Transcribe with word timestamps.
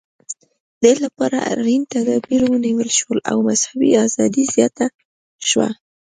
دې 0.81 0.93
لپاره 1.03 1.37
اړین 1.53 1.81
تدابیر 1.93 2.41
ونیول 2.51 2.89
شول 2.99 3.19
او 3.31 3.37
مذهبي 3.47 3.89
ازادي 4.05 4.43
زیاته 4.53 4.85
شوه. 5.49 5.69